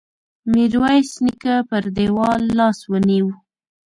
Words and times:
ميرويس 0.51 1.11
نيکه 1.23 1.55
پر 1.69 1.83
دېوال 1.95 2.41
لاس 2.57 2.79
ونيو. 2.91 3.27